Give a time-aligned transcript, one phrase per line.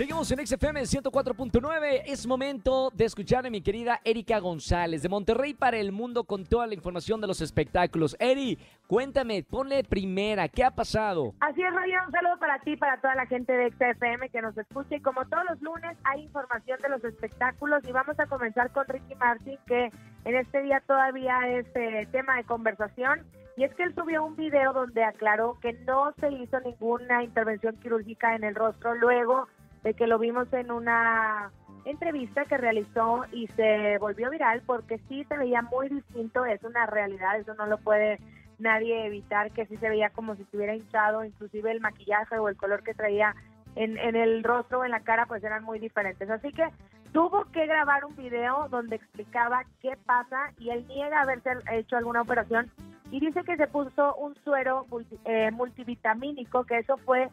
[0.00, 2.04] Seguimos en XFM 104.9.
[2.06, 6.46] Es momento de escuchar a mi querida Erika González de Monterrey para el mundo con
[6.46, 8.16] toda la información de los espectáculos.
[8.18, 11.34] Eri, cuéntame, ponle primera, ¿qué ha pasado?
[11.40, 14.56] Así es, Roger, un saludo para ti, para toda la gente de XFM que nos
[14.56, 14.96] escucha.
[14.96, 18.86] Y como todos los lunes, hay información de los espectáculos y vamos a comenzar con
[18.86, 19.92] Ricky Martin, que
[20.24, 23.26] en este día todavía es eh, tema de conversación.
[23.58, 27.76] Y es que él subió un video donde aclaró que no se hizo ninguna intervención
[27.76, 29.46] quirúrgica en el rostro luego
[29.82, 31.50] de que lo vimos en una
[31.84, 36.86] entrevista que realizó y se volvió viral porque sí se veía muy distinto, es una
[36.86, 38.18] realidad, eso no lo puede
[38.58, 42.56] nadie evitar, que sí se veía como si estuviera hinchado, inclusive el maquillaje o el
[42.56, 43.34] color que traía
[43.74, 46.28] en, en el rostro o en la cara pues eran muy diferentes.
[46.28, 46.68] Así que
[47.12, 52.22] tuvo que grabar un video donde explicaba qué pasa y él niega haberse hecho alguna
[52.22, 52.70] operación
[53.10, 54.86] y dice que se puso un suero
[55.24, 57.28] eh, multivitamínico, que eso fue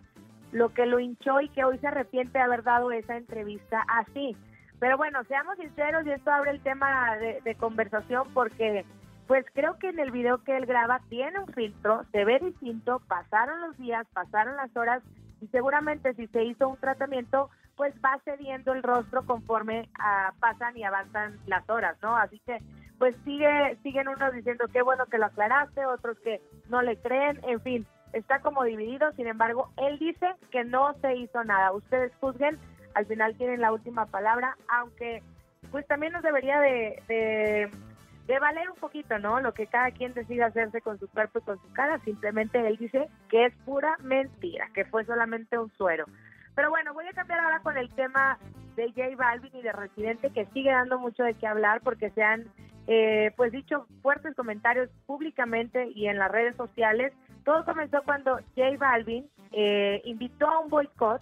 [0.52, 4.36] lo que lo hinchó y que hoy se arrepiente de haber dado esa entrevista así.
[4.80, 8.86] Pero bueno, seamos sinceros y esto abre el tema de, conversación porque
[9.26, 13.02] pues creo que en el video que él graba tiene un filtro, se ve distinto,
[13.08, 15.04] pasaron los días, pasaron las horas
[15.42, 20.78] y seguramente si se hizo un tratamiento pues va cediendo el rostro conforme ah, pasan
[20.78, 22.16] y avanzan las horas, ¿no?
[22.16, 22.60] Así que
[22.98, 27.40] pues sigue siguen unos diciendo qué bueno que lo aclaraste, otros que no le creen,
[27.44, 31.72] en fin, está como dividido, sin embargo, él dice que no se hizo nada.
[31.72, 32.58] Ustedes juzguen,
[32.94, 35.24] al final tienen la última palabra, aunque
[35.72, 37.02] pues también nos debería de,
[38.28, 39.40] de, valer un poquito, ¿no?
[39.40, 42.78] Lo que cada quien decida hacerse con su cuerpo y con su cara, simplemente él
[42.78, 46.06] dice que es pura mentira, que fue solamente un suero.
[46.56, 48.38] Pero bueno, voy a cambiar ahora con el tema
[48.76, 52.24] de J Balvin y de Residente, que sigue dando mucho de qué hablar porque se
[52.24, 52.46] han
[52.88, 57.14] eh, pues dicho fuertes comentarios públicamente y en las redes sociales
[57.44, 61.22] todo comenzó cuando J Balvin eh, invitó a un boicot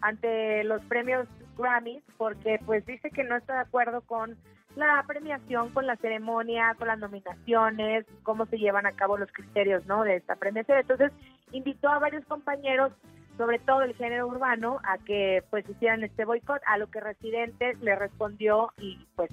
[0.00, 4.36] ante los premios Grammys porque pues dice que no está de acuerdo con
[4.76, 9.86] la premiación, con la ceremonia, con las nominaciones, cómo se llevan a cabo los criterios,
[9.86, 10.02] ¿no?
[10.02, 10.78] De esta premiación.
[10.78, 11.12] Entonces
[11.52, 12.92] invitó a varios compañeros,
[13.36, 17.80] sobre todo el género urbano, a que pues hicieran este boicot, a lo que Residentes
[17.80, 19.30] le respondió y pues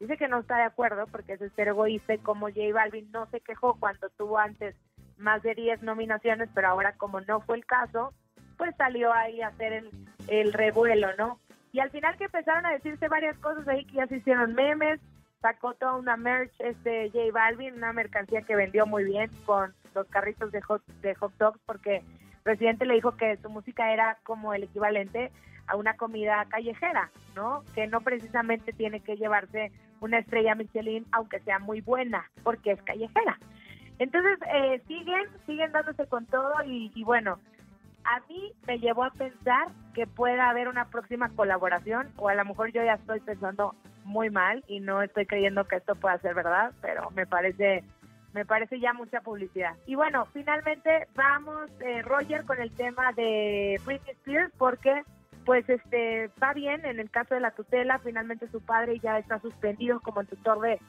[0.00, 3.26] dice que no está de acuerdo porque es ser egoísta y como J Balvin no
[3.26, 4.74] se quejó cuando tuvo antes
[5.16, 8.12] más de 10 nominaciones, pero ahora como no fue el caso,
[8.56, 9.90] pues salió ahí a hacer el,
[10.28, 11.38] el revuelo, ¿no?
[11.72, 15.00] Y al final que empezaron a decirse varias cosas ahí que ya se hicieron memes,
[15.40, 20.06] sacó toda una merch este J Balvin, una mercancía que vendió muy bien con los
[20.08, 22.02] carritos de hot, de hot dogs porque
[22.44, 25.32] presidente le dijo que su música era como el equivalente
[25.66, 27.64] a una comida callejera, ¿no?
[27.74, 32.82] Que no precisamente tiene que llevarse una estrella Michelin aunque sea muy buena, porque es
[32.82, 33.38] callejera.
[33.98, 37.38] Entonces, eh, siguen, siguen dándose con todo y, bueno,
[38.04, 42.44] a mí me llevó a pensar que pueda haber una próxima colaboración o a lo
[42.44, 43.74] mejor yo ya estoy pensando
[44.04, 47.84] muy mal y no estoy creyendo que esto pueda ser verdad, pero me parece
[48.34, 49.76] me parece ya mucha publicidad.
[49.86, 55.02] Y bueno, finalmente vamos eh, Roger con el tema de Britney Spears porque
[55.46, 59.38] pues este va bien en el caso de la tutela, finalmente su padre ya está
[59.40, 60.80] suspendido como el tutor de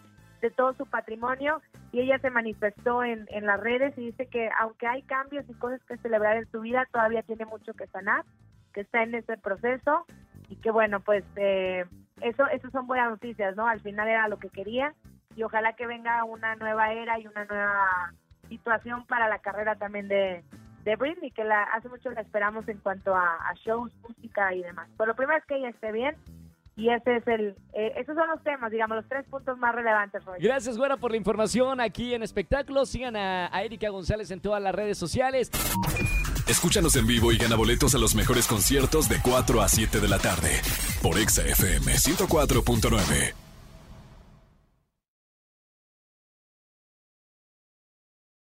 [0.42, 1.62] de todo su patrimonio
[1.92, 5.54] y ella se manifestó en, en las redes y dice que aunque hay cambios y
[5.54, 8.24] cosas que celebrar en su vida, todavía tiene mucho que sanar,
[8.74, 10.06] que está en ese proceso
[10.50, 11.86] y que bueno, pues eh,
[12.22, 13.68] eso, eso son buenas noticias, ¿no?
[13.68, 14.94] Al final era lo que quería
[15.36, 18.14] y ojalá que venga una nueva era y una nueva
[18.50, 20.44] situación para la carrera también de,
[20.84, 24.62] de Britney, que la, hace mucho la esperamos en cuanto a, a shows, música y
[24.62, 24.88] demás.
[24.98, 26.16] Pero lo primero es que ella esté bien
[26.78, 30.24] y ese es el, eh, esos son los temas, digamos, los tres puntos más relevantes.
[30.40, 32.90] Gracias, Güera, por la información aquí en Espectáculos.
[32.90, 35.52] Sigan a, a Erika González en todas las redes sociales.
[36.48, 40.08] Escúchanos en vivo y gana boletos a los mejores conciertos de 4 a 7 de
[40.08, 40.62] la tarde
[41.02, 43.45] por Exa FM 104.9.